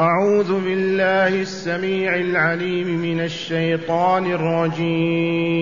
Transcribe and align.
أعوذ 0.00 0.64
بالله 0.64 1.28
السميع 1.28 2.14
العليم 2.14 2.86
من 2.86 3.20
الشيطان 3.20 4.26
الرجيم. 4.32 5.54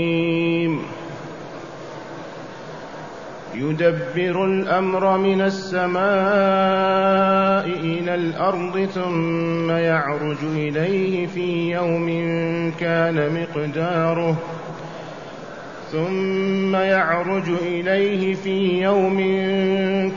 يدبر 3.55 4.45
الأمر 4.45 5.19
من 5.19 5.41
السماء 5.41 6.03
إلى 7.67 8.15
الأرض 8.15 8.85
ثم 8.95 9.71
يعرج 9.71 10.39
إليه 10.57 11.27
في 11.27 11.71
يوم 11.71 12.09
كان 12.81 13.43
مقداره 13.43 14.37
ثم 15.93 16.77
يعرج 16.77 17.49
إليه 17.63 18.35
في 18.35 18.83
يوم 18.83 19.19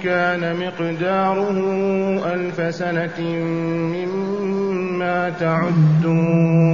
كان 0.03 0.55
مقداره 0.59 1.59
ألف 2.33 2.75
سنة 2.75 3.21
مما 3.93 5.29
تعدون. 5.29 6.66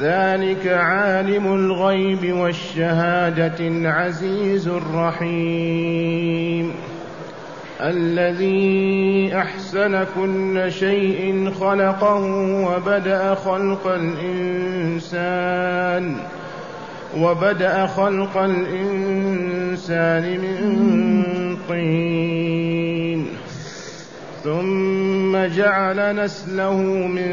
ذلك 0.00 0.68
عالم 0.68 1.54
الغيب 1.54 2.32
والشهادة 2.32 3.60
العزيز 3.60 4.68
الرحيم. 4.68 6.72
الذي 7.80 9.36
أحسن 9.36 10.04
كل 10.16 10.72
شيء 10.72 11.50
خلقه 11.60 12.24
وبدأ 12.66 13.34
خلق 13.34 13.86
الإنسان. 13.86 15.22
وبدأ 17.18 17.86
خلق 17.86 18.36
الإنسان 18.36 20.22
من 20.40 21.56
طين. 21.68 23.26
ثم 24.44 25.36
جعل 25.56 26.24
نسله 26.24 26.76
من 27.06 27.32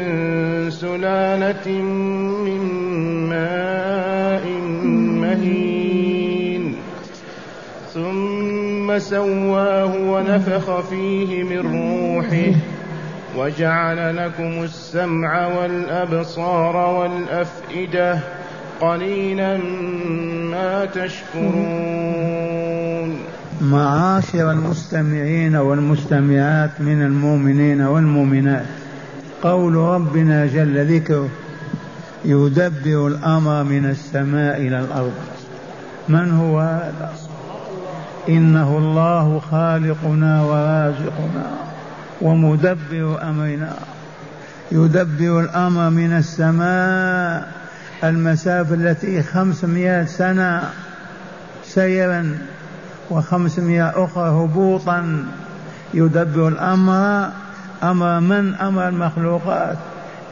سلالة 0.70 1.70
من 2.44 2.60
ماء 3.30 4.46
مهين. 5.20 6.76
ثم 7.94 8.98
سواه 8.98 9.94
ونفخ 9.96 10.80
فيه 10.80 11.42
من 11.42 11.58
روحه. 11.58 12.52
وجعل 13.36 14.16
لكم 14.16 14.62
السمع 14.64 15.46
والأبصار 15.46 16.76
والأفئدة. 16.76 18.18
قليلا 18.80 19.56
ما 20.50 20.84
تشكرون. 20.84 22.30
معاشر 23.60 24.50
المستمعين 24.50 25.56
والمستمعات 25.56 26.70
من 26.80 27.02
المؤمنين 27.02 27.80
والمؤمنات 27.80 28.66
قول 29.42 29.74
ربنا 29.74 30.46
جل 30.46 30.96
ذكره 30.96 31.28
يدبر 32.24 33.06
الأمر 33.06 33.62
من 33.62 33.84
السماء 33.90 34.56
إلى 34.56 34.80
الأرض. 34.80 35.12
من 36.08 36.30
هو 36.30 36.60
هذا؟ 36.60 37.12
إنه 38.28 38.78
الله 38.78 39.40
خالقنا 39.50 40.42
ورازقنا 40.42 41.46
ومدبر 42.20 43.18
أمرنا. 43.22 43.76
يدبر 44.72 45.40
الأمر 45.40 45.90
من 45.90 46.12
السماء 46.12 47.59
المسافة 48.04 48.74
التي 48.74 49.22
خمسمائة 49.22 50.04
سنة 50.04 50.70
سيرا 51.64 52.38
وخمسمائة 53.10 54.04
أخرى 54.04 54.28
هبوطا 54.28 55.24
يدبر 55.94 56.48
الأمر. 56.48 57.28
أمر 57.82 58.20
من؟ 58.20 58.54
أمر 58.54 58.88
المخلوقات. 58.88 59.78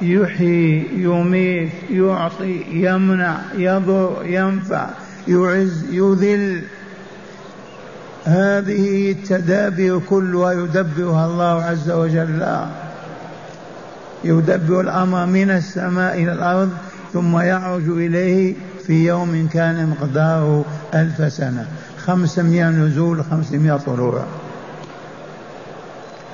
يحيي 0.03 0.89
يميت 0.97 1.73
يعطي 1.91 2.65
يمنع 2.71 3.37
يضر 3.55 4.23
ينفع 4.25 4.87
يعز 5.29 5.85
يذل. 5.91 6.63
هذه 8.25 9.13
التدابير 9.13 9.99
كلها 9.99 10.53
يدبرها 10.53 11.27
الله 11.27 11.63
عز 11.63 11.91
وجل. 11.91 12.47
يدبر 14.25 14.81
الأمر 14.81 15.27
من 15.27 15.51
السماء 15.51 16.23
إلى 16.23 16.33
الأرض. 16.33 16.71
ثم 17.13 17.39
يعرج 17.39 17.89
إليه 17.89 18.55
في 18.87 19.07
يوم 19.07 19.49
كان 19.53 19.87
مقداره 19.87 20.65
ألف 20.95 21.33
سنة. 21.33 21.67
خمسمائة 21.99 22.71
نزول 22.71 23.25
خمسمائة 23.25 23.77
طلوع. 23.77 24.25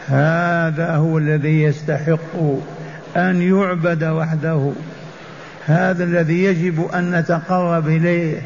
هذا 0.06 0.96
هو 0.96 1.18
الذي 1.18 1.62
يستحق 1.62 2.36
أن 3.16 3.42
يعبد 3.42 4.04
وحده. 4.04 4.72
هذا 5.66 6.04
الذي 6.04 6.44
يجب 6.44 6.90
أن 6.94 7.10
نتقرب 7.10 7.88
إليه 7.88 8.42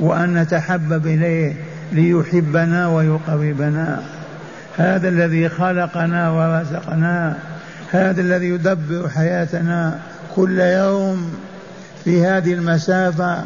وأن 0.00 0.34
نتحبب 0.34 1.06
إليه 1.06 1.54
ليحبنا 1.92 2.88
ويقربنا. 2.88 4.02
هذا 4.76 5.08
الذي 5.08 5.48
خلقنا 5.48 6.30
ورزقنا. 6.30 7.38
هذا 7.90 8.20
الذي 8.20 8.48
يدبر 8.48 9.08
حياتنا 9.08 9.98
كل 10.36 10.58
يوم. 10.60 11.45
في 12.06 12.26
هذه 12.26 12.52
المسافة 12.52 13.44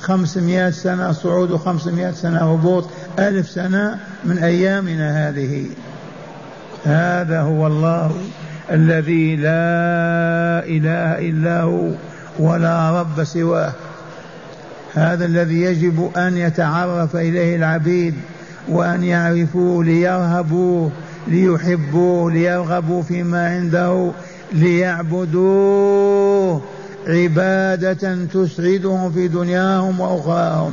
خمسمائة 0.00 0.70
سنة 0.70 1.12
صعود 1.12 1.50
وخمسمائة 1.50 2.10
سنة 2.10 2.52
هبوط 2.52 2.88
ألف 3.18 3.50
سنة 3.50 3.98
من 4.24 4.38
أيامنا 4.38 5.28
هذه. 5.28 5.66
هذا 6.84 7.40
هو 7.40 7.66
الله 7.66 8.12
الذي 8.70 9.36
لا 9.36 10.64
إله 10.66 11.28
إلا 11.28 11.60
هو 11.60 11.90
ولا 12.38 13.00
رب 13.00 13.24
سواه. 13.24 13.72
هذا 14.94 15.24
الذي 15.24 15.60
يجب 15.62 16.10
أن 16.16 16.36
يتعرف 16.36 17.16
إليه 17.16 17.56
العبيد 17.56 18.14
وأن 18.68 19.04
يعرفوه 19.04 19.84
ليرهبوه 19.84 20.90
ليحبوه 21.28 22.32
ليرغبوا 22.32 23.02
فيما 23.02 23.48
عنده 23.48 24.12
ليعبدوه. 24.52 25.96
عبادة 27.06 28.24
تسعدهم 28.34 29.12
في 29.12 29.28
دنياهم 29.28 30.00
وأخراهم. 30.00 30.72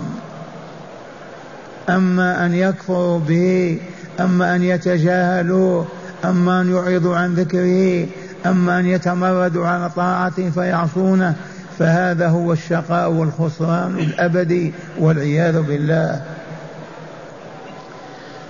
أما 1.89 2.45
أن 2.45 2.53
يكفروا 2.53 3.19
به 3.19 3.79
أما 4.19 4.55
أن 4.55 4.63
يتجاهلوا 4.63 5.83
أما 6.25 6.61
أن 6.61 6.71
يعرضوا 6.71 7.15
عن 7.15 7.33
ذكره 7.33 8.07
أما 8.45 8.79
أن 8.79 8.85
يتمردوا 8.85 9.67
على 9.67 9.89
طاعته 9.89 10.49
فيعصونه 10.49 11.35
فهذا 11.79 12.27
هو 12.27 12.53
الشقاء 12.53 13.11
والخسران 13.11 13.99
الأبدي 13.99 14.73
والعياذ 14.99 15.61
بالله. 15.61 16.21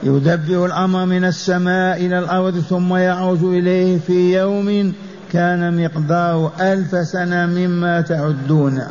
يدبر 0.04 0.66
الأمر 0.66 1.06
من 1.06 1.26
السماء 1.26 2.06
إلى 2.06 2.20
الأرض 2.20 2.60
ثم 2.60 2.96
يعرج 2.96 3.44
إليه 3.44 4.00
في 4.08 4.40
يوم 4.40 4.94
كان 5.34 5.84
مقدار 5.84 6.52
ألف 6.60 7.08
سنة 7.08 7.46
مما 7.46 8.02
تعدون 8.02 8.82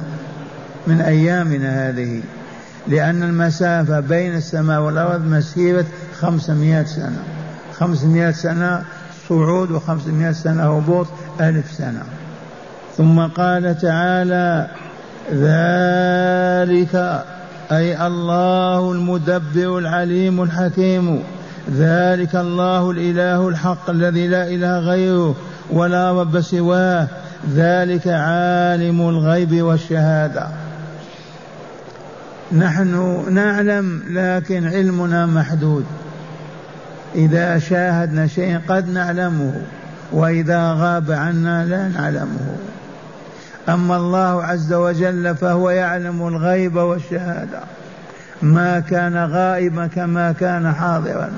من 0.86 1.00
أيامنا 1.00 1.88
هذه 1.88 2.22
لأن 2.88 3.22
المسافة 3.22 4.00
بين 4.00 4.36
السماء 4.36 4.80
والأرض 4.80 5.26
مسيرة 5.26 5.86
خمسمائة 6.20 6.84
سنة. 6.84 7.22
خمسمائة 7.78 8.30
سنة 8.30 8.82
صعود 9.28 9.70
وخمسمائة 9.70 10.32
سنة 10.32 10.76
هبوط 10.76 11.06
ألف 11.41 11.72
سنة. 11.72 12.03
ثم 12.97 13.20
قال 13.20 13.78
تعالى 13.78 14.70
ذلك 15.32 17.24
أي 17.72 18.06
الله 18.06 18.92
المدبر 18.92 19.78
العليم 19.78 20.42
الحكيم 20.42 21.22
ذلك 21.70 22.36
الله 22.36 22.91
الإله 22.91 23.48
الحق 23.48 23.91
الذي 23.91 24.28
لا 24.28 24.48
إله 24.48 24.78
غيره. 24.78 25.36
ولا 25.72 26.21
رب 26.21 26.41
سواه. 26.41 27.07
ذلك 27.54 28.09
عالم 28.09 29.09
الغيب 29.09 29.63
والشهادة. 29.63 30.47
نحن 32.53 33.24
نعلم 33.30 34.03
لكن 34.10 34.66
علمنا 34.66 35.27
محدود. 35.27 35.84
إذا 37.15 37.59
شاهدنا 37.59 38.27
شيئا 38.27 38.60
قد 38.69 38.89
نعلمه 38.89 39.53
وإذا 40.13 40.72
غاب 40.72 41.10
عنا 41.10 41.65
لا 41.65 41.89
نعلمه. 41.89 42.57
أما 43.69 43.97
الله 43.97 44.45
عز 44.45 44.72
وجل 44.72 45.36
فهو 45.36 45.71
يعلم 45.71 46.28
الغيب 46.28 46.77
والشهادة. 46.77 47.60
ما 48.42 48.80
كان 48.80 49.16
غائبا 49.16 49.86
كما 49.86 50.33
كان 50.33 50.72
حاضرا. 50.72 51.30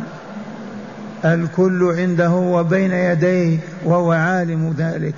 الكل 1.24 1.94
عنده 1.98 2.30
وبين 2.30 2.92
يديه 2.92 3.58
وهو 3.84 4.12
عالم 4.12 4.74
ذلك. 4.78 5.14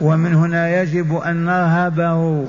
ومن 0.00 0.34
هنا 0.34 0.82
يجب 0.82 1.16
أن 1.16 1.44
نرهبه 1.44 2.44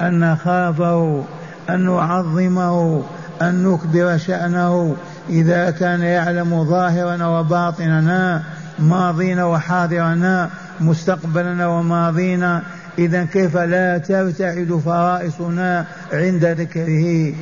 أن 0.00 0.20
نخافه 0.20 1.24
أن 1.70 1.86
نعظمه 1.86 3.02
أن 3.42 3.64
نكبر 3.64 4.16
شأنه. 4.16 4.96
إذا 5.30 5.70
كان 5.70 6.02
يعلم 6.02 6.64
ظاهرنا 6.64 7.28
وباطننا 7.28 8.42
ماضينا 8.78 9.44
وحاضرنا 9.44 10.50
مستقبلنا 10.80 11.66
وماضينا 11.66 12.62
إذا 12.98 13.24
كيف 13.24 13.56
لا 13.56 13.98
ترتعد 13.98 14.80
فرائصنا 14.84 15.86
عند 16.12 16.44
ذكره؟ 16.44 17.34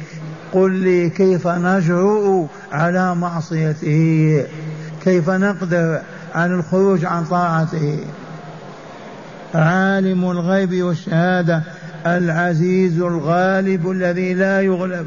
قل 0.52 0.72
لي 0.72 1.10
كيف 1.10 1.46
نجرؤ 1.46 2.46
على 2.72 3.14
معصيته؟ 3.14 4.44
كيف 5.04 5.30
نقدر 5.30 6.00
على 6.34 6.54
الخروج 6.54 7.04
عن 7.04 7.24
طاعته؟ 7.24 7.98
عالم 9.54 10.30
الغيب 10.30 10.82
والشهادة 10.82 11.62
العزيز 12.06 13.00
الغالب 13.00 13.90
الذي 13.90 14.34
لا 14.34 14.60
يغلب 14.60 15.06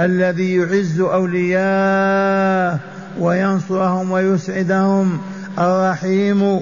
الذي 0.00 0.56
يعز 0.56 1.00
أولياءه 1.00 2.78
وينصرهم 3.18 4.10
ويسعدهم 4.10 5.18
الرحيم 5.58 6.60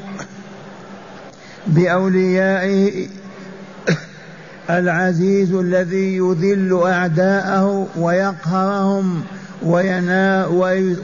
بأوليائه 1.67 3.09
العزيز 4.71 5.55
الذي 5.55 6.17
يذل 6.17 6.83
أعداءه 6.87 7.87
ويقهرهم. 7.97 9.23
وينا 9.65 10.47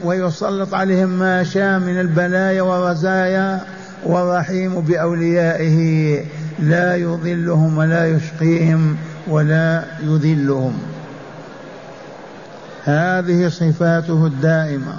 ويسلط 0.03 0.73
عليهم 0.73 1.09
ما 1.09 1.43
شاء 1.43 1.79
من 1.79 1.99
البلايا 1.99 2.61
والرزايا 2.61 3.61
والرحيم 4.05 4.81
بأوليائه 4.81 6.19
لا 6.59 6.95
يضلهم 6.95 7.77
ولا 7.77 8.07
يشقيهم 8.07 8.97
ولا 9.27 9.83
يذلهم. 10.03 10.73
هذه 12.83 13.47
صفاته 13.47 14.25
الدائمة. 14.25 14.93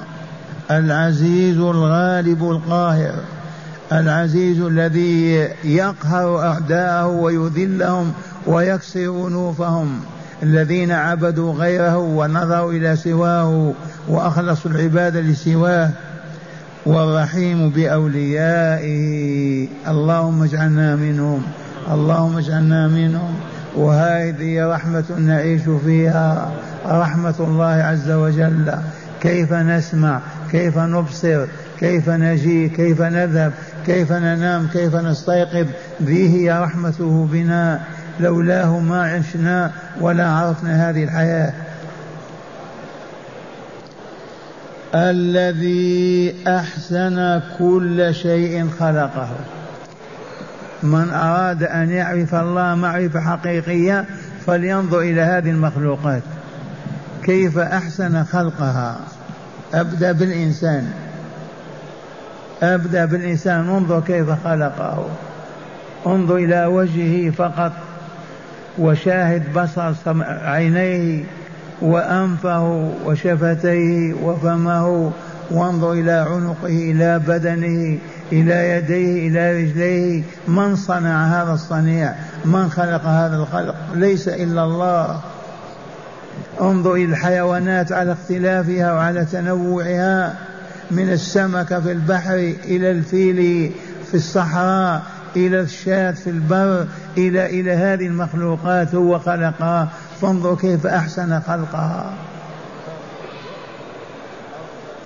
العزيز 0.70 1.56
الغالب 1.56 2.50
القاهر. 2.50 3.14
العزيز 3.92 4.60
الذي 4.60 5.48
يقهر 5.64 6.38
أعداءه 6.38 7.06
ويذلهم 7.06 8.12
ويكسر 8.46 9.26
أنوفهم. 9.28 10.00
الذين 10.42 10.92
عبدوا 10.92 11.52
غيره 11.52 11.96
ونظروا 11.96 12.72
إلى 12.72 12.96
سواه 12.96 13.72
وأخلصوا 14.08 14.70
العباده 14.70 15.20
لسواه 15.20 15.90
والرحيم 16.87 17.70
بأوليائه. 17.70 19.69
اللهم 19.88 20.42
اجعلنا 20.42 20.96
منهم 20.96 21.42
اللهم 21.92 22.38
اجعلنا 22.38 22.88
منهم. 22.88 23.34
وهذه 23.76 24.66
رحمة 24.75 25.04
نعيش 25.19 25.62
فيها 25.84 26.52
رحمة 26.86 27.34
الله 27.40 27.66
عز 27.66 28.10
وجل. 28.10 28.75
كيف 29.20 29.52
نسمع 29.52 30.20
كيف 30.50 30.78
نبصر 30.78 31.46
كيف 31.81 32.08
نجي 32.08 32.69
كيف 32.69 33.02
نذهب 33.02 33.52
كيف 33.86 34.12
ننام 34.12 34.66
كيف 34.72 34.94
نستيقظ. 34.94 35.66
به 36.00 36.46
رحمته 36.50 37.28
بنا. 37.32 37.81
لولاه 38.20 38.78
ما 38.78 39.02
عشنا 39.12 39.70
ولا 40.00 40.31
عرفنا 40.31 40.90
هذه 40.90 41.05
الحياة. 41.05 41.52
الذي 44.94 46.34
أحسن 46.46 47.40
كل 47.58 48.14
شيء 48.14 48.69
خلقه. 48.81 49.28
من 50.82 51.11
أراد 51.11 51.62
أن 51.62 51.90
يعرف 51.90 52.34
الله 52.34 52.75
معرفة 52.75 53.20
حقيقية 53.20 54.05
فلينظر 54.46 55.00
إلى 55.00 55.20
هذه 55.20 55.50
المخلوقات. 55.50 56.22
كيف 57.22 57.58
أحسن 57.58 58.25
خلقها؟ 58.25 58.96
أبدأ 59.75 60.12
بالإنسان. 60.12 60.93
أبدأ 62.62 63.05
بالإنسان. 63.05 63.69
انظر 63.69 64.00
كيف 64.00 64.31
خلقه. 64.44 65.06
انظر 66.06 66.37
إلى 66.37 66.67
وجهه 66.67 67.31
فقط. 67.31 67.72
وشاهد 68.81 69.53
بصر 69.53 69.94
عينيه 70.27 71.25
وأنفه 71.82 72.93
وشفتيه 73.05 74.15
وفمه 74.15 75.12
وانظر 75.50 75.93
إلى 75.93 76.12
عنقه 76.12 76.67
إلى 76.67 77.19
بدنه 77.19 77.99
إلى 78.32 78.71
يديه 78.71 79.29
إلى 79.29 79.62
رجليه. 79.62 80.23
من 80.49 80.77
صنع 80.77 81.27
هذا 81.27 81.53
الصنيع؟ 81.53 82.15
من 82.44 82.71
خلق 82.71 83.06
هذا 83.06 83.37
الخلق؟ 83.37 83.75
ليس 83.94 84.29
إلا 84.29 84.65
الله. 84.65 85.21
انظر 86.61 86.94
إلى 86.94 87.05
الحيوانات 87.05 87.93
على 87.93 88.12
اختلافها 88.12 88.93
وعلى 88.93 89.25
تنوعها 89.25 90.35
من 90.91 91.12
السمكة 91.12 91.81
في 91.81 91.93
البحر 91.93 92.55
إلى 92.65 92.91
الفيل 92.91 93.71
في 94.11 94.15
الصحراء. 94.15 95.03
إلى 95.37 95.61
الشاة 95.61 96.11
في 96.11 96.31
البر 96.31 96.87
إلى 97.19 97.47
إلى 97.47 97.73
هذه 97.73 98.06
المخلوقات 98.06 98.94
هو 98.94 99.19
خلقها. 99.19 99.88
فانظر 100.21 100.55
كيف 100.55 100.87
أحسن 100.87 101.41
خلقها. 101.41 102.12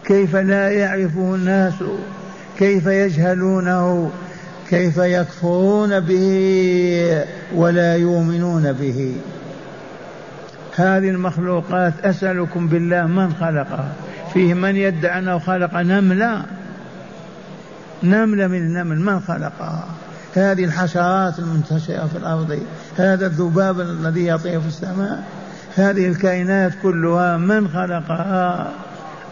كيف 0.05 0.37
لا 0.37 0.71
يعرفه 0.71 1.35
الناس 1.35 1.75
كيف 2.59 2.87
يجهلونه 2.87 4.11
كيف 4.71 4.97
يكفرون 4.97 6.01
به 6.01 7.25
ولا 7.55 7.97
يؤمنون 7.97 8.73
به. 8.73 9.17
هذه 10.77 11.09
المخلوقات 11.09 11.93
أسألكم 12.05 12.69
بالله 12.69 13.07
من 13.07 13.35
خلقها. 13.35 13.93
فيه 14.35 14.55
من 14.55 14.77
يدعي 14.77 15.19
أنه 15.19 15.39
خلق 15.39 15.77
نملة؟ 15.77 16.43
نملة 18.03 18.47
من 18.47 18.59
النمل 18.59 19.01
من 19.01 19.21
خلقها؟ 19.21 19.85
هذه 20.35 20.65
الحشرات 20.65 21.39
المنتشرة 21.39 22.07
في 22.07 22.19
الأرض 22.19 22.59
هذا 22.97 23.27
الذباب 23.27 23.81
الذي 23.81 24.27
يطير 24.27 24.61
في 24.61 24.67
السماء 24.67 25.25
هذه 25.75 26.09
الكائنات 26.09 26.73
كلها 26.83 27.37
من 27.37 27.69
خلقها؟ 27.69 28.73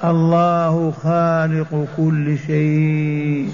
الله 0.04 0.90
خالق 0.90 1.87
كل 1.96 2.38
شيء. 2.46 3.50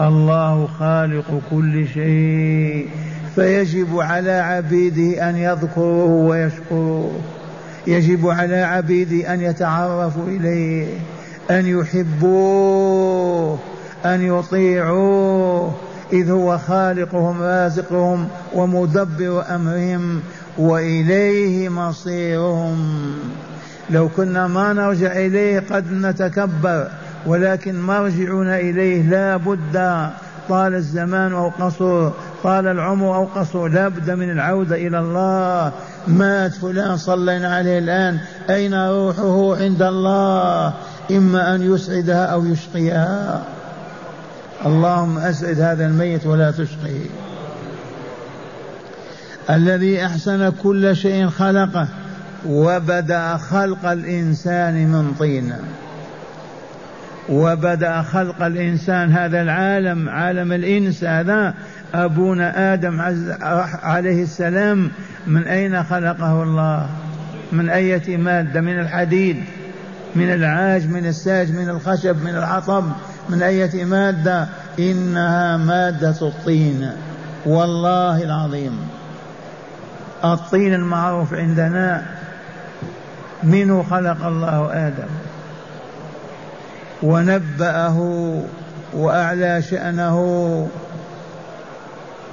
الله 0.00 0.66
خالق 0.66 1.40
كل 1.50 1.88
شيء. 1.88 2.88
فيجب 3.34 3.98
على 3.98 4.32
عبيده 4.32 5.30
أن 5.30 5.36
يذكروه 5.36 6.10
ويشكروه 6.10 7.20
يجب 7.86 8.28
على 8.28 8.56
عبيده 8.56 9.34
أن 9.34 9.40
يتعرفوا 9.40 10.26
إليه 10.26 10.86
أن 11.50 11.66
يحبوه 11.66 13.58
أن 14.04 14.22
يطيعوه. 14.22 15.87
إذ 16.12 16.30
هو 16.30 16.58
خالقهم 16.58 17.42
رازقهم 17.42 18.28
ومدبر 18.54 19.44
أمرهم 19.54 20.20
وإليه 20.58 21.68
مصيرهم. 21.68 23.14
لو 23.90 24.08
كنا 24.08 24.46
ما 24.46 24.72
نرجع 24.72 25.12
إليه 25.12 25.64
قد 25.70 25.92
نتكبر 25.92 26.88
ولكن 27.26 27.80
مرجعنا 27.80 28.60
إليه 28.60 29.02
لا 29.02 29.36
بد. 29.36 30.10
طال 30.48 30.74
الزمان 30.74 31.32
أو 31.32 31.48
قصر 31.48 32.10
طال 32.42 32.66
العمر 32.66 33.14
أو 33.14 33.24
قصر 33.24 33.68
لا 33.68 33.88
بد 33.88 34.10
من 34.10 34.30
العودة 34.30 34.76
إلى 34.76 34.98
الله. 34.98 35.72
مات 36.08 36.54
فلان 36.54 36.96
صلينا 36.96 37.56
عليه 37.56 37.78
الآن. 37.78 38.18
أين 38.50 38.74
روحه 38.74 39.56
عند 39.56 39.82
الله؟ 39.82 40.72
إما 41.10 41.54
أن 41.54 41.74
يسعدها 41.74 42.26
أو 42.26 42.44
يشقيها. 42.44 43.42
اللهم 44.66 45.18
أسعد 45.18 45.60
هذا 45.60 45.86
الميت 45.86 46.26
ولا 46.26 46.50
تشقه 46.50 47.00
الذي 49.50 50.06
أحسن 50.06 50.52
كل 50.62 50.96
شيء 50.96 51.28
خلقه 51.28 51.88
وبدأ 52.46 53.36
خلق 53.36 53.86
الإنسان 53.86 54.88
من 54.88 55.14
طين. 55.18 55.52
وبدأ 57.28 58.02
خلق 58.02 58.42
الإنسان 58.42 59.12
هذا 59.12 59.42
العالم 59.42 60.08
عالم 60.08 60.52
الإنس 60.52 61.04
هذا. 61.04 61.54
أبونا 61.94 62.74
آدم 62.74 63.00
عليه 63.82 64.22
السلام 64.22 64.90
من 65.26 65.42
أين 65.42 65.82
خلقه 65.84 66.42
الله؟ 66.42 66.88
من 67.52 67.70
إيه 67.70 68.16
مادة؟ 68.16 68.60
من 68.60 68.80
الحديد 68.80 69.36
من 70.16 70.32
العاج 70.32 70.88
من 70.88 71.06
الساج 71.06 71.52
من 71.52 71.68
الخشب 71.68 72.24
من 72.24 72.36
الحطب 72.36 72.92
من 73.28 73.42
أية 73.42 73.84
مادة؟ 73.84 74.48
إنها 74.78 75.56
مادة 75.56 76.16
الطين. 76.22 76.90
والله 77.46 78.22
العظيم. 78.22 78.78
الطين 80.24 80.74
المعروف 80.74 81.34
عندنا 81.34 82.02
منه 83.42 83.82
خلق 83.82 84.26
الله 84.26 84.86
آدم. 84.86 85.08
ونبأه 87.02 87.98
وأعلى 88.92 89.62
شأنه 89.62 90.18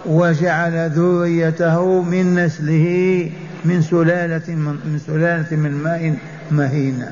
وجعل 0.06 0.90
ذريته 0.90 2.02
من 2.02 2.36
نسله 2.36 3.32
من 3.66 3.82
سلالة 3.82 4.56
من 4.56 5.00
سلالة 5.08 5.56
من 5.58 5.72
ماء 5.72 6.18
مهين 6.52 7.06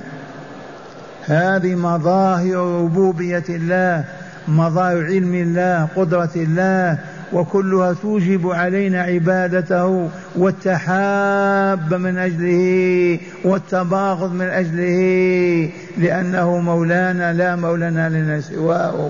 هذه 1.26 1.76
مظاهر 1.76 2.84
ربوبية 2.84 3.44
الله 3.50 4.04
مظاهر 4.48 5.06
علم 5.06 5.36
الله 5.36 5.88
قدرة 5.96 6.32
الله 6.36 6.98
وكلها 7.34 7.94
توجب 7.94 8.48
علينا 8.48 9.02
عبادته 9.02 10.10
والتحاب 10.36 11.94
من 11.94 12.18
أجله 12.18 13.20
والتباغض 13.44 14.34
من 14.34 14.46
أجله 14.46 15.70
لأنه 15.98 16.58
مولانا 16.58 17.34
لا 17.34 17.56
مولانا 17.56 18.10
لنا 18.10 18.42
سواه. 18.42 19.10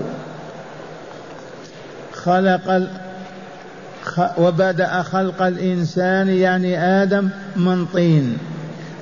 خلق 2.12 2.88
وبدأ 4.38 5.02
خلق 5.02 5.42
الإنسان 5.42 6.28
يعني 6.28 6.78
آدم 7.02 7.28
من 7.56 7.86
طين. 7.86 8.38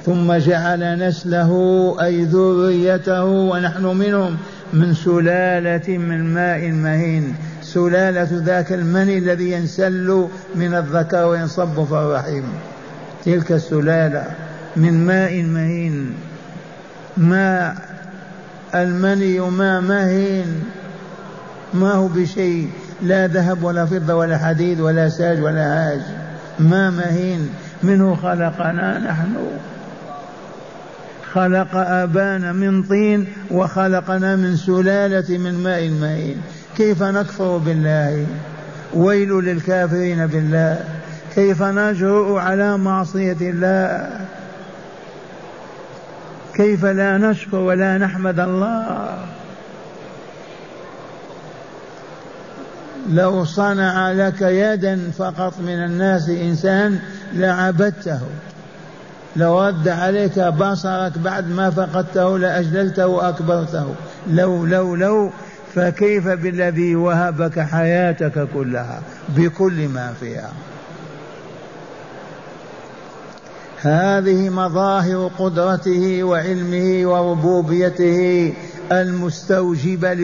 ثم 0.06 0.32
جعل 0.32 0.98
نسله 1.08 1.52
أي 2.02 2.24
ذريته 2.24 3.24
ونحن 3.24 3.84
منهم 3.84 4.36
من 4.72 4.94
سلالة 4.94 5.98
من 5.98 6.34
ماء 6.34 6.70
مهين. 6.70 7.34
سلالة 7.62 8.28
ذاك 8.32 8.72
المني 8.72 9.18
الذي 9.18 9.52
ينسل 9.52 10.26
من 10.54 10.74
الذكر 10.74 11.24
وينصب 11.24 11.84
في 11.84 11.92
الرحم 11.92 12.42
تلك 13.24 13.52
السلالة 13.52 14.24
من 14.76 15.06
ماء 15.06 15.42
مهين. 15.42 16.14
ماء 17.16 17.74
المني 18.74 19.40
ماء 19.40 19.80
مهين. 19.80 20.64
ما 21.74 21.92
هو 21.92 22.08
بشيء. 22.08 22.70
لا 23.02 23.26
ذهب 23.26 23.62
ولا 23.62 23.86
فضة 23.86 24.14
ولا 24.14 24.38
حديد 24.38 24.80
ولا 24.80 25.08
ساج 25.08 25.42
ولا 25.42 25.64
عاج 25.64 26.00
ما 26.58 26.90
مهين. 26.90 27.50
منه 27.82 28.16
خلقنا 28.16 28.98
نحن. 28.98 29.34
خلق 31.34 31.74
أبانا 31.74 32.52
من 32.52 32.82
طين 32.82 33.26
وخلقنا 33.50 34.36
من 34.36 34.56
سلالة 34.56 35.38
من 35.38 35.54
ماء 35.62 35.88
مهين. 35.88 36.42
كيف 36.76 37.02
نكفر 37.02 37.56
بالله؟ 37.56 38.26
ويل 38.94 39.28
للكافرين 39.28 40.26
بالله. 40.26 40.84
كيف 41.34 41.62
نجرؤ 41.62 42.36
على 42.36 42.78
معصية 42.78 43.36
الله؟ 43.40 44.20
كيف 46.54 46.84
لا 46.84 47.18
نشكر 47.18 47.56
ولا 47.56 47.98
نحمد 47.98 48.40
الله؟ 48.40 49.16
لو 53.08 53.44
صنع 53.44 54.12
لك 54.12 54.42
يدا 54.42 55.10
فقط 55.18 55.54
من 55.60 55.84
الناس 55.84 56.28
إنسان 56.28 56.98
لعبدته. 57.34 58.20
لو 59.36 59.66
رد 59.66 59.88
عليك 59.88 60.38
بصرك 60.38 61.18
بعد 61.18 61.50
ما 61.50 61.70
فقدته 61.70 62.38
لأجللته 62.38 63.06
وأكبرته. 63.06 63.94
لو 64.30 64.66
لو 64.66 64.94
لو 64.94 65.30
فكيف 65.74 66.28
بالذي 66.28 66.96
وهبك 66.96 67.60
حياتك 67.60 68.48
كلها؟ 68.54 69.02
بكل 69.28 69.88
ما 69.88 70.12
فيها. 70.20 70.52
هذه 73.80 74.48
مظاهر 74.48 75.30
قدرته 75.38 76.24
وعلمه 76.24 77.06
وربوبيته 77.06 78.52
المستوجبة 78.92 80.14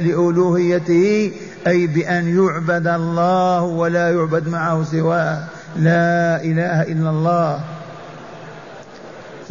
لألوهيته 0.00 1.32
أي 1.66 1.86
بأن 1.86 2.44
يعبد 2.44 2.86
الله 2.86 3.62
ولا 3.62 4.10
يعبد 4.10 4.48
معه 4.48 4.84
سواه. 4.84 5.44
لا 5.76 6.42
إله 6.44 6.82
إلا 6.82 7.10
الله. 7.10 7.60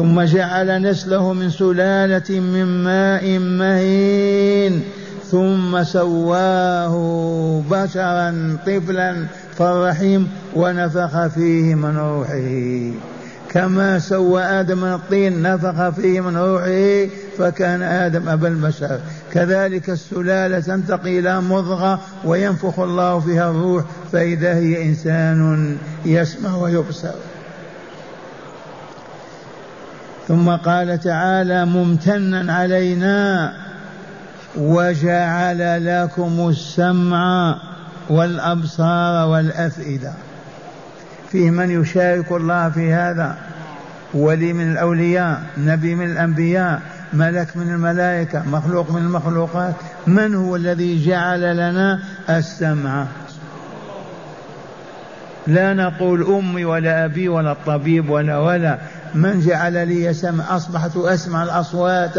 ثم 0.04 0.22
جعل 0.22 0.82
نسله 0.82 1.34
من 1.34 1.50
سلالة 1.50 2.40
من 2.40 2.84
ماء 2.84 3.40
مهين 3.40 4.84
ثم 5.32 5.84
سواه 5.84 6.94
بشرا 7.72 8.58
طفلا 8.68 9.26
فالرحيم 9.58 10.28
ونفخ 10.56 11.28
فيه 11.28 11.76
من 11.76 11.98
روحه. 11.98 12.92
كما 13.50 14.00
سوى 14.00 14.44
آدم 14.44 14.78
من 14.78 14.94
الطين 14.94 15.42
نفخ 15.42 15.90
فيه 15.90 16.22
من 16.22 16.38
روحه 16.38 17.10
فكان 17.38 17.82
آدم 17.82 18.30
أبا 18.30 18.48
البشر. 18.48 19.00
كذلك 19.32 19.90
السلالة 19.90 20.60
تنتقي 20.60 21.20
إلى 21.20 21.42
مضغة 21.42 22.00
وينفخ 22.26 22.80
الله 22.80 23.20
فيها 23.20 23.52
الروح 23.52 23.84
فإذا 24.12 24.54
هي 24.54 24.84
إنسان 24.84 25.78
يسمع 26.06 26.56
ويبصر. 26.56 27.14
ثم 30.28 30.50
قال 30.50 31.00
تعالى 31.00 31.66
ممتنا 31.66 32.54
علينا 32.54 33.54
وجعل 34.58 35.86
لكم 35.86 36.50
السمع 36.50 37.56
والأبصار 38.10 39.28
والأفئدة. 39.30 40.12
فيه 41.32 41.50
من 41.50 41.82
يشارك 41.82 42.32
الله 42.32 42.70
في 42.70 42.94
هذا؟ 42.94 43.38
ولي 44.14 44.54
من 44.54 44.72
الأولياء 44.72 45.42
نبي 45.58 45.96
من 45.96 46.06
الأنبياء 46.06 46.82
ملك 47.14 47.58
من 47.58 47.70
الملائكة 47.70 48.44
مخلوق 48.50 48.92
من 48.92 49.02
المخلوقات. 49.02 49.74
من 50.08 50.36
هو 50.36 50.56
الذي 50.56 51.06
جعل 51.06 51.58
لنا 51.58 52.00
السمع؟ 52.30 53.06
لا 55.48 55.74
نقول 55.74 56.24
أمي 56.24 56.66
ولا 56.66 57.06
أبي 57.06 57.30
ولا 57.30 57.52
الطبيب 57.52 58.10
ولا 58.10 58.38
ولا. 58.38 58.78
من 59.16 59.40
جعل 59.40 59.88
لي 59.88 60.14
سمع 60.14 60.56
أصبحت 60.56 60.98
أسمع 60.98 61.44
الأصوات 61.44 62.18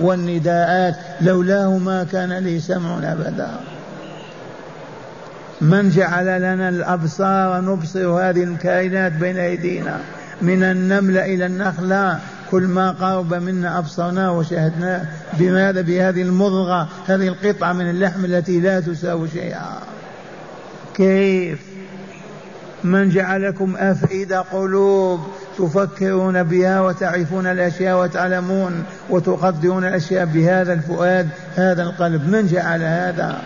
والنداءات 0.00 0.94
لولاه 1.20 1.78
ما 1.78 2.04
كان 2.04 2.32
لي 2.32 2.60
سمع 2.60 2.98
أبدا. 2.98 3.50
من 5.60 5.90
جعل 5.90 6.24
لنا 6.24 6.68
الأبصار 6.68 7.60
نبصر 7.60 8.08
هذه 8.08 8.44
الكائنات 8.44 9.12
بين 9.12 9.38
أيدينا 9.38 10.00
من 10.42 10.62
النملة 10.62 11.24
إلى 11.24 11.46
النخلة 11.46 12.18
كل 12.50 12.62
ما 12.62 12.90
قرب 12.90 13.34
منا 13.34 13.78
أبصرناه 13.78 14.32
وشاهدناه 14.32 15.04
بماذا؟ 15.38 15.80
بهذه 15.80 16.22
المضغة 16.22 16.88
هذه 17.06 17.28
القطعة 17.28 17.72
من 17.72 17.90
اللحم 17.90 18.24
التي 18.24 18.60
لا 18.60 18.80
تساوي 18.80 19.28
شيئا. 19.28 19.78
كيف؟ 20.94 21.58
من 22.84 23.08
جعلكم 23.08 23.76
أفئدة 23.76 24.40
قلوب 24.40 25.20
تفكرون 25.58 26.42
بها 26.42 26.80
وتعرفون 26.80 27.46
الأشياء 27.46 28.00
وتعلمون 28.02 28.84
وتقدرون 29.10 29.84
الأشياء 29.84 30.24
بهذا 30.24 30.72
الفؤاد 30.72 31.28
هذا 31.56 31.82
القلب. 31.82 32.28
من 32.28 32.46
جعل 32.46 32.82
هذا؟ 32.82 33.42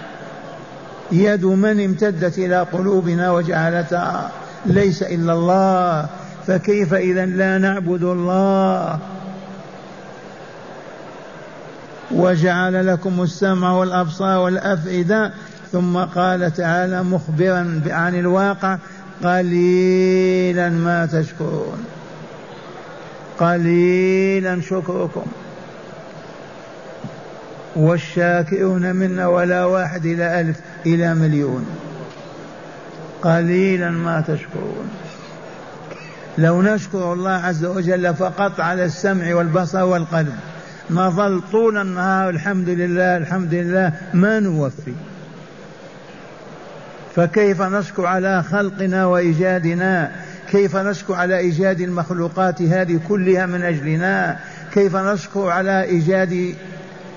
يد 1.12 1.44
من 1.44 1.84
امتدت 1.84 2.38
إلى 2.38 2.60
قلوبنا 2.72 3.30
وجعلتها 3.30 4.30
ليس 4.66 5.02
إلا 5.02 5.32
الله. 5.32 6.06
فكيف 6.46 6.94
إذا 6.94 7.26
لا 7.26 7.58
نعبد 7.58 8.02
الله؟ 8.02 8.98
وجعل 12.10 12.86
لكم 12.86 13.22
السمع 13.22 13.72
والأبصار 13.72 14.38
والأفئدة. 14.38 15.32
ثم 15.72 15.98
قال 15.98 16.52
تعالى 16.54 17.02
مخبرا 17.02 17.80
عن 17.86 18.14
الواقع 18.18 18.78
قليلا 19.24 20.68
ما 20.68 21.06
تشكرون. 21.06 21.84
قليلا 23.42 24.60
شكركم. 24.60 25.26
والشاكرون 27.76 28.96
منا 28.96 29.26
ولا 29.26 29.64
واحد 29.64 30.06
إلى 30.06 30.40
ألف 30.40 30.60
إلى 30.86 31.14
مليون. 31.14 31.66
قليلا 33.22 33.90
ما 33.90 34.20
تشكرون. 34.20 34.90
لو 36.38 36.62
نشكر 36.62 37.12
الله 37.12 37.30
عز 37.30 37.64
وجل 37.64 38.14
فقط 38.14 38.60
على 38.60 38.84
السمع 38.84 39.34
والبصر 39.34 39.84
والقلب 39.84 40.34
نظل 40.90 41.42
طول 41.52 41.78
النهار 41.78 42.30
الحمد 42.30 42.68
لله 42.68 43.16
الحمد 43.16 43.54
لله 43.54 43.92
ما 44.14 44.40
نوفي. 44.40 44.92
فكيف 47.16 47.62
نشكر 47.62 48.06
على 48.06 48.42
خلقنا 48.42 49.06
وإيجادنا؟ 49.06 50.12
كيف 50.52 50.76
نشكر 50.76 51.14
على 51.14 51.38
إيجاد 51.38 51.80
المخلوقات 51.80 52.62
هذه 52.62 53.00
كلها 53.08 53.46
من 53.46 53.62
أجلنا؟ 53.62 54.38
كيف 54.72 54.96
نشكر 54.96 55.48
على 55.48 55.82
إيجاد 55.82 56.54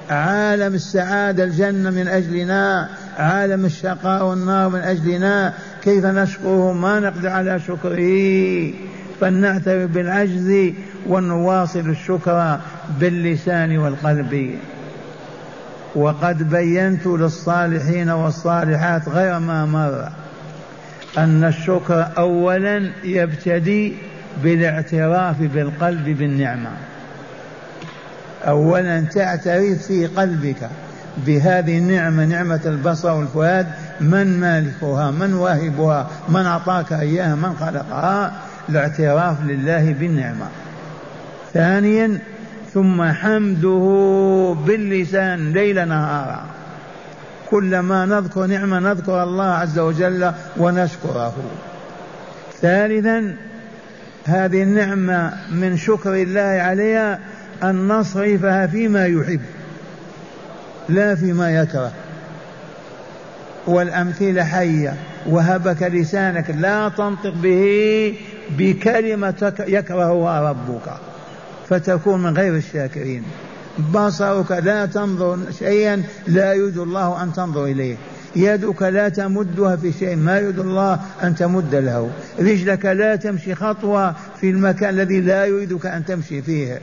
عالم 0.09 0.73
السعادة 0.73 1.43
الجنة 1.43 1.89
من 1.89 2.07
أجلنا؟ 2.07 2.89
عالم 3.17 3.65
الشقاء 3.65 4.25
والنار 4.25 4.69
من 4.69 4.79
أجلنا؟ 4.79 5.53
كيف 5.83 6.05
نشكره 6.05 6.73
ما 6.73 6.99
نقدر 6.99 7.29
على 7.29 7.59
شكره. 7.59 8.73
فلنعترف 9.21 9.91
بالعجز 9.91 10.73
ونواصل 11.07 11.89
الشكر 11.89 12.59
باللسان 12.99 13.77
والقلب. 13.77 14.55
وقد 15.95 16.49
بينت 16.49 17.07
للصالحين 17.07 18.09
والصالحات 18.09 19.09
غير 19.09 19.39
ما 19.39 19.65
مر. 19.65 20.24
أن 21.17 21.43
الشكر 21.43 22.07
أولا 22.17 22.91
يبتدي 23.03 23.93
بالاعتراف 24.43 25.41
بالقلب 25.41 26.09
بالنعمة. 26.09 26.69
أولا 28.47 29.01
تعترف 29.01 29.87
في 29.87 30.05
قلبك 30.05 30.69
بهذه 31.17 31.77
النعمة 31.77 32.25
نعمة 32.25 32.61
البصر 32.65 33.11
والفؤاد 33.11 33.67
من 34.01 34.39
مالكها 34.39 35.11
من 35.11 35.33
واهبها 35.33 36.09
من 36.29 36.45
أعطاك 36.45 36.93
إياها 36.93 37.35
من 37.35 37.55
خلقها 37.59 38.33
الاعتراف 38.69 39.37
لله 39.45 39.93
بالنعمة. 39.99 40.47
ثانيا 41.53 42.19
ثم 42.73 43.03
حمده 43.03 44.55
باللسان 44.67 45.53
ليل 45.53 45.87
نهارا. 45.87 46.54
كلما 47.49 48.05
نذكر 48.05 48.45
نعمة 48.45 48.79
نذكر 48.79 49.23
الله 49.23 49.43
عز 49.43 49.79
وجل 49.79 50.31
ونشكره. 50.57 51.33
ثالثا 52.61 53.35
هذه 54.25 54.63
النعمة 54.63 55.33
من 55.51 55.77
شكر 55.77 56.13
الله 56.13 56.41
عليها 56.41 57.19
أن 57.63 57.87
نصرفها 57.87 58.67
فيما 58.67 59.05
يحب 59.05 59.41
لا 60.89 61.15
فيما 61.15 61.51
يكره. 61.51 61.91
والأمثلة 63.67 64.43
حية 64.43 64.93
وهبك 65.25 65.83
لسانك 65.83 66.49
لا 66.49 66.89
تنطق 66.89 67.33
به 67.33 68.13
بكلمة 68.57 69.53
يكرهها 69.67 70.49
ربك 70.49 70.93
فتكون 71.69 72.23
من 72.23 72.37
غير 72.37 72.55
الشاكرين. 72.55 73.23
بصرك 73.93 74.51
لا 74.51 74.85
تنظر 74.85 75.39
شيئا 75.59 76.03
لا 76.27 76.53
يريد 76.53 76.77
الله 76.77 77.23
أن 77.23 77.33
تنظر 77.33 77.65
إليه. 77.65 77.95
يدك 78.35 78.81
لا 78.81 79.09
تمدها 79.09 79.75
في 79.75 79.91
شيء 79.91 80.15
ما 80.15 80.39
يريد 80.39 80.59
الله 80.59 80.99
أن 81.23 81.35
تمد 81.35 81.75
له. 81.75 82.09
رجلك 82.39 82.85
لا 82.85 83.15
تمشي 83.15 83.55
خطوة 83.55 84.15
في 84.41 84.49
المكان 84.49 84.89
الذي 84.89 85.21
لا 85.21 85.45
يريدك 85.45 85.85
أن 85.85 86.05
تمشي 86.05 86.41
فيه. 86.41 86.81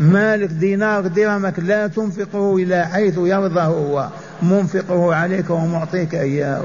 مالك 0.00 0.48
دينار 0.48 1.06
درهمك 1.06 1.58
لا 1.58 1.86
تنفقه 1.86 2.56
إلى 2.56 2.86
حيث 2.86 3.18
يرضى 3.18 3.60
هو. 3.60 4.08
منفقه 4.42 5.14
عليك 5.14 5.50
ومعطيك 5.50 6.14
إياه. 6.14 6.64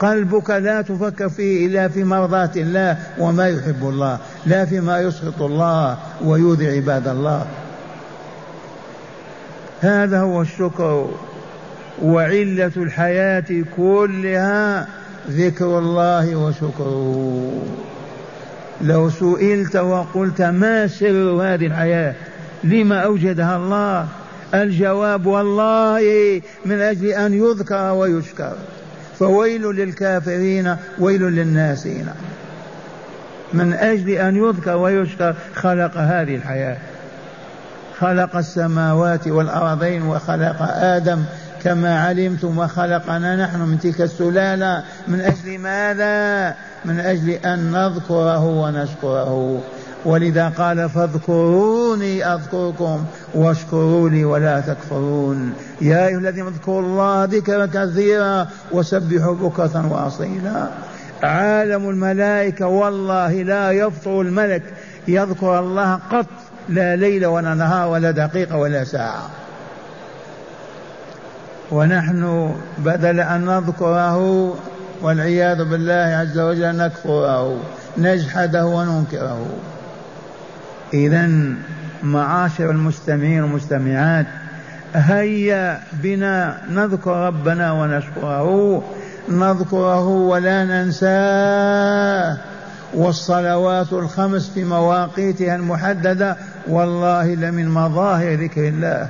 قلبك 0.00 0.50
لا 0.50 0.82
تفكر 0.82 1.28
فيه 1.28 1.66
إلا 1.66 1.88
في 1.88 2.04
مرضاة 2.04 2.50
الله 2.56 2.98
وما 3.18 3.48
يحب 3.48 3.82
الله 3.82 4.18
لا 4.46 4.64
فيما 4.64 5.00
يسخط 5.00 5.42
الله 5.42 5.98
ويؤذي 6.24 6.76
عباد 6.76 7.08
الله. 7.08 7.46
هذا 9.80 10.20
هو 10.20 10.42
الشكر 10.42 11.10
وعلة 12.02 12.72
الحياة 12.76 13.64
كلها 13.76 14.88
ذكر 15.30 15.78
الله 15.78 16.36
وشكره. 16.36 17.52
لو 18.80 19.10
سئلت 19.10 19.76
وقلت 19.76 20.42
ما 20.42 20.86
سر 20.86 21.42
هذه 21.42 21.66
الحياة؟ 21.66 22.14
لما 22.64 23.00
أوجدها 23.00 23.56
الله؟ 23.56 24.06
الجواب 24.54 25.26
والله 25.26 26.02
من 26.66 26.80
أجل 26.80 27.06
أن 27.06 27.34
يذكر 27.34 27.92
ويشكر. 27.92 28.52
فويل 29.18 29.62
للكافرين 29.62 30.76
ويل 30.98 31.22
للناسين. 31.22 32.06
من 33.52 33.72
أجل 33.72 34.10
أن 34.10 34.36
يذكر 34.36 34.76
ويشكر 34.76 35.34
خلق 35.54 35.96
هذه 35.96 36.34
الحياة. 36.36 36.76
خلق 37.98 38.36
السماوات 38.36 39.28
والأرضين 39.28 40.02
وخلق 40.02 40.56
آدم 40.72 41.24
كما 41.62 42.00
علمتم 42.00 42.58
وخلقنا 42.58 43.36
نحن 43.36 43.60
من 43.60 43.78
تلك 43.80 44.00
السلالة. 44.00 44.82
من 45.08 45.20
أجل 45.20 45.58
ماذا؟ 45.58 46.54
من 46.84 47.00
أجل 47.00 47.30
أن 47.30 47.72
نذكره 47.72 48.44
ونشكره. 48.44 49.62
ولذا 50.04 50.48
قال 50.48 50.88
فاذكروني 50.88 52.24
أذكركم 52.24 53.04
واشكروا 53.34 54.08
لي 54.08 54.24
ولا 54.24 54.60
تكفرون. 54.60 55.52
يا 55.80 56.06
أيها 56.06 56.18
الذين 56.18 56.46
اذكروا 56.46 56.80
الله 56.80 57.24
ذكرا 57.24 57.66
كثيرا 57.66 58.46
وسبحوا 58.72 59.34
بكرة 59.34 59.92
وأصيلا. 59.92 60.68
عالم 61.22 61.90
الملائكة 61.90 62.66
والله 62.66 63.42
لا 63.42 63.70
يفطر 63.70 64.20
الملك. 64.20 64.62
يذكر 65.08 65.58
الله 65.58 65.94
قط 65.94 66.26
لا 66.68 66.96
ليل 66.96 67.26
ولا 67.26 67.54
نهار 67.54 67.88
ولا 67.88 68.10
دقيقة 68.10 68.56
ولا 68.56 68.84
ساعة. 68.84 69.30
ونحن 71.70 72.54
بدل 72.78 73.20
أن 73.20 73.44
نذكره 73.44 74.54
والعياذ 75.02 75.64
بالله 75.64 76.16
عز 76.16 76.38
وجل 76.38 76.76
نكفره 76.76 77.56
نجحده 77.98 78.66
وننكره. 78.66 79.46
إذا 80.94 81.30
معاشر 82.02 82.70
المستمعين 82.70 83.42
والمستمعات 83.42 84.26
هيا 84.94 85.80
بنا 86.02 86.60
نذكر 86.70 87.10
ربنا 87.10 87.72
ونشكره 87.72 88.82
نذكره 89.28 90.06
ولا 90.06 90.64
ننساه 90.64 92.38
والصلوات 92.94 93.92
الخمس 93.92 94.50
في 94.50 94.64
مواقيتها 94.64 95.56
المحددة 95.56 96.36
والله 96.68 97.34
لمن 97.34 97.68
مظاهر 97.68 98.34
ذكر 98.34 98.68
الله. 98.68 99.08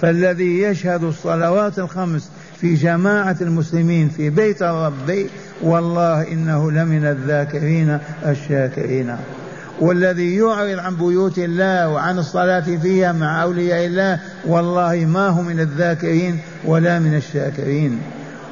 فالذي 0.00 0.62
يشهد 0.62 1.04
الصلوات 1.04 1.78
الخمس 1.78 2.30
في 2.60 2.74
جماعة 2.74 3.36
المسلمين 3.40 4.08
في 4.08 4.30
بيت 4.30 4.62
الرب 4.62 5.26
والله 5.62 6.32
إنه 6.32 6.70
لمن 6.70 7.04
الذاكرين 7.04 7.98
الشاكرين. 8.26 9.16
والذي 9.82 10.36
يعرض 10.36 10.78
عن 10.78 10.96
بيوت 10.96 11.38
الله 11.38 11.88
وعن 11.88 12.18
الصلاة 12.18 12.60
فيها 12.60 13.12
مع 13.12 13.42
أولياء 13.42 13.86
الله 13.86 14.18
والله 14.46 14.94
ما 14.94 15.28
هو 15.28 15.42
من 15.42 15.60
الذاكرين 15.60 16.38
ولا 16.64 16.98
من 16.98 17.14
الشاكرين. 17.14 17.98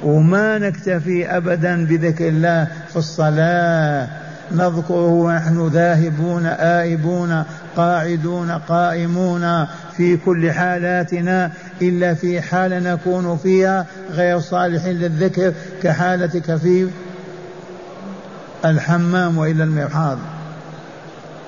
وما 0.02 0.58
نكتفي 0.58 1.36
أبدا 1.36 1.86
بذكر 1.86 2.28
الله 2.28 2.68
في 2.90 2.96
الصلاة. 2.96 4.08
نذكره 4.52 5.08
ونحن 5.08 5.66
ذاهبون 5.66 6.46
آئبون 6.46 7.44
قاعدون 7.76 8.50
قائمون 8.50 9.66
في 9.96 10.16
كل 10.16 10.52
حالاتنا 10.52 11.50
إلا 11.82 12.14
في 12.14 12.40
حال 12.40 12.82
نكون 12.82 13.36
فيها 13.36 13.86
غير 14.10 14.40
صالحين 14.40 14.96
للذكر 14.96 15.52
كحالتك 15.82 16.56
في 16.56 16.88
الحمام 18.64 19.38
وإلى 19.38 19.64
المرحاض. 19.64 20.18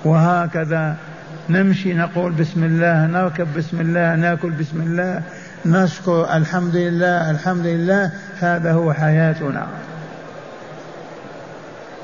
وهكذا 0.04 0.96
نمشي 1.50 1.94
نقول 1.94 2.32
بسم 2.32 2.64
الله 2.64 3.06
نركب 3.06 3.48
بسم 3.56 3.80
الله 3.80 4.16
ناكل 4.16 4.50
بسم 4.50 4.80
الله 4.80 5.22
نشكر 5.66 6.36
الحمد 6.36 6.76
لله 6.76 7.30
الحمد 7.30 7.66
لله 7.66 8.12
هذا 8.40 8.72
هو 8.72 8.92
حياتنا. 8.92 9.66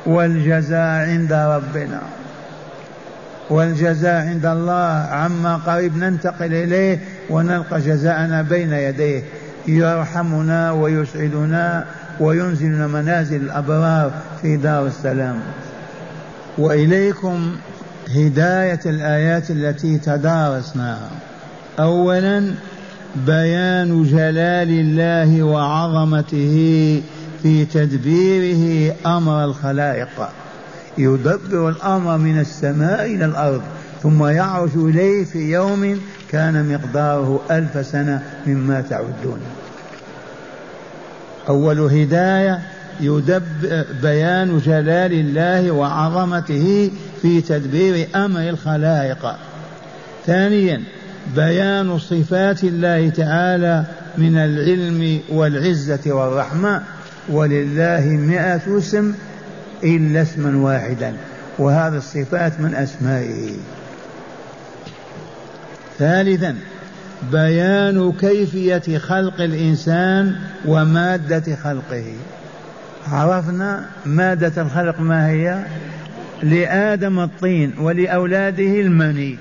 والجزاء 0.07 1.09
عند 1.09 1.33
ربنا. 1.33 2.01
والجزاء 3.51 4.27
عند 4.27 4.47
الله 4.47 5.07
عما 5.11 5.57
قريب 5.57 5.97
ننتقل 5.97 6.55
إليه 6.55 6.99
ونلقى 7.31 7.81
جزاءنا 7.81 8.43
بين 8.43 8.73
يديه. 8.73 9.23
يرحمنا 9.67 10.73
ويسعدنا 10.73 11.85
وينزلنا 12.21 12.87
منازل 12.87 13.37
الأبرار 13.37 14.11
في 14.43 14.57
دار 14.57 14.87
السلام. 14.87 15.41
وإليكم 16.59 17.57
هداية 18.15 18.81
الآيات 18.87 19.51
التي 19.51 19.99
تدارسناها 19.99 21.11
اولا 21.79 22.55
بيان 23.27 24.03
جلال 24.05 24.71
الله 24.71 25.43
وعظمته 25.43 27.03
في 27.43 27.65
تدبيره 27.65 28.95
أمر 29.07 29.45
الخلائق. 29.45 30.29
يدبر 30.99 31.69
الأمر 31.69 32.19
من 32.19 32.41
السماء 32.41 33.05
إلى 33.07 33.25
الأرض 33.25 33.63
ثم 34.03 34.25
يعرج 34.25 34.71
إليه 34.77 35.25
في 35.25 35.53
يوم 35.53 36.01
كان 36.31 36.73
مقداره 36.73 37.41
ألف 37.51 37.87
سنة 37.87 38.23
مما 38.47 38.81
تعدون. 38.81 39.41
أول 41.49 41.81
هداية 41.81 42.59
يدب 43.01 43.43
بيان 44.03 44.59
جلال 44.59 45.13
الله 45.13 45.71
وعظمته 45.71 46.91
في 47.23 47.41
تدبير 47.41 48.09
أمر 48.15 48.49
الخلائق. 48.49 49.37
ثانيا 50.27 50.83
بيان 51.37 51.99
صفات 51.99 52.65
الله 52.65 53.09
تعالى 53.09 53.85
من 54.19 54.37
العلم 54.37 55.21
والعزة 55.29 56.13
والرحمة. 56.13 56.83
ولله 57.29 58.05
مئة 58.07 58.79
اسم 58.79 59.15
إلا 59.85 60.23
اسما 60.23 60.57
واحدا 60.57 61.15
وهذا 61.59 61.99
الصفات 61.99 62.61
من 62.61 62.75
أسمائه. 62.75 63.51
ثالثا 65.99 66.57
بيان 67.33 68.13
كيفية 68.13 68.99
خلق 68.99 69.41
الإنسان 69.41 70.37
ومادة 70.67 71.57
خلقه. 71.57 72.05
عرفنا 73.13 73.87
مادة 74.07 74.63
الخلق 74.63 75.01
ما 75.01 75.29
هي؟ 75.29 75.65
لآدم 76.43 77.21
الطين 77.21 77.73
ولأولاده 77.79 78.81
المني. 78.81 79.39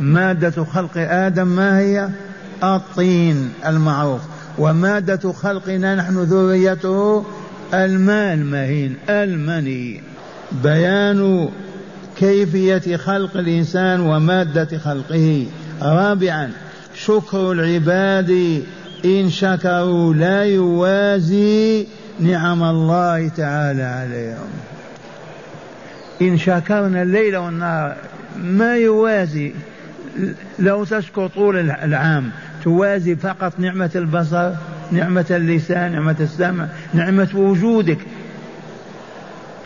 مادة 0.00 0.64
خلق 0.64 0.90
آدم 0.96 1.46
ما 1.46 1.78
هي؟ 1.78 2.08
الطين 2.62 3.52
المعروف. 3.66 4.20
ومادة 4.58 5.32
خلقنا 5.32 5.94
نحن 5.94 6.18
ذريته 6.18 7.24
الماء 7.74 8.34
المهين 8.34 8.96
المني. 9.08 10.02
بيان 10.62 11.48
كيفية 12.16 12.96
خلق 12.96 13.36
الإنسان 13.36 14.00
ومادة 14.00 14.78
خلقه. 14.78 15.46
رابعا 15.82 16.50
شكر 16.94 17.52
العباد 17.52 18.62
إن 19.04 19.30
شكروا 19.30 20.14
لا 20.14 20.44
يوازي 20.44 21.86
نعم 22.20 22.62
الله 22.62 23.28
تعالى 23.28 23.82
عليهم. 23.82 24.48
إن 26.22 26.38
شكرنا 26.38 27.02
الليل 27.02 27.36
والنهار 27.36 27.96
ما 28.36 28.76
يوازي. 28.76 29.52
لو 30.58 30.84
تشكر 30.84 31.26
طول 31.26 31.70
العام 31.70 32.30
توازي 32.64 33.16
فقط 33.16 33.52
نعمة 33.58 33.90
البصر 33.94 34.52
نعمة 34.92 35.26
اللسان 35.30 35.92
نعمة 35.92 36.16
السمع 36.20 36.66
نعمة 36.94 37.28
وجودك. 37.34 37.98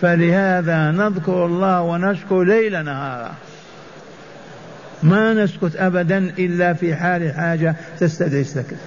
فلهذا 0.00 0.90
نذكر 0.90 1.46
الله 1.46 1.82
ونشكر 1.82 2.42
ليل 2.42 2.84
نهارا 2.84 3.32
ما 5.02 5.34
نسكت 5.34 5.76
ابدا 5.76 6.18
إلا 6.38 6.72
في 6.72 6.94
حال 6.94 7.32
حاجة 7.34 7.76
تستدعي 8.00 8.40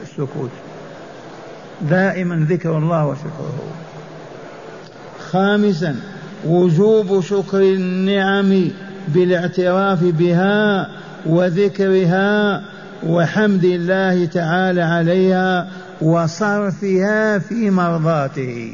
السكوت. 0.03 0.49
دائما 1.81 2.45
ذكر 2.49 2.77
الله 2.77 3.05
وشكره. 3.05 3.63
خامسا 5.19 5.95
وجوب 6.45 7.21
شكر 7.21 7.61
النعم 7.61 8.69
بالاعتراف 9.07 10.03
بها 10.03 10.89
وذكرها 11.25 12.61
وحمد 13.03 13.63
الله 13.63 14.25
تعالى 14.25 14.81
عليها 14.81 15.67
وصرفها 16.01 17.39
في 17.39 17.69
مرضاته. 17.69 18.73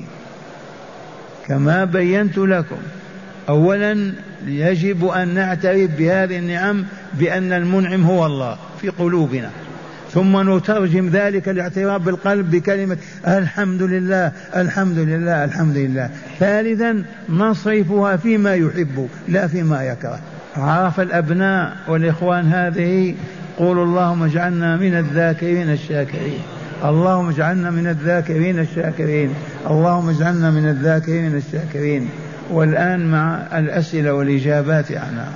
كما 1.47 1.85
بينت 1.85 2.37
لكم 2.37 2.77
اولا 3.49 4.13
يجب 4.47 5.05
أن 5.05 5.33
نعترف 5.33 5.89
بهذه 5.97 6.37
النعم 6.37 6.85
بأن 7.19 7.53
المنعم 7.53 8.03
هو 8.03 8.25
الله 8.25 8.57
في 8.81 8.89
قلوبنا. 8.89 9.49
ثم 10.13 10.55
نترجم 10.55 11.09
ذلك 11.09 11.49
الاعتراف 11.49 12.01
بالقلب 12.01 12.51
بكلمة 12.51 12.97
الحمد 13.27 13.81
لله 13.81 14.31
الحمد 14.55 14.97
لله 14.97 15.45
الحمد 15.45 15.77
لله 15.77 16.09
ثالثا 16.39 17.03
نصرفها 17.29 18.15
فيما 18.15 18.55
يحب 18.55 19.07
لا 19.27 19.47
فيما 19.47 19.83
يكره. 19.83 20.19
عرف 20.57 20.99
الأبناء 20.99 21.77
والإخوان 21.87 22.45
هذه 22.45 23.15
قولوا 23.57 23.85
اللهم 23.85 24.23
اجعلنا 24.23 24.77
من 24.77 24.97
الذاكرين 24.97 25.69
الشاكرين. 25.69 26.39
اللهم 26.85 27.29
اجعلنا 27.29 27.71
من 27.71 27.87
الذاكرين 27.87 28.59
الشاكرين. 28.59 29.33
اللهم 29.69 30.09
اجعلنا 30.09 30.51
من 30.51 30.69
الذاكرين 30.69 31.35
الشاكرين. 31.35 32.09
والآن 32.51 33.11
مع 33.11 33.47
الأسئلة 33.59 34.13
والإجابات 34.13 34.91
عنها 34.91 35.31